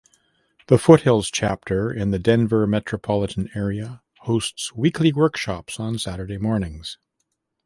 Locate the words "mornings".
6.39-6.97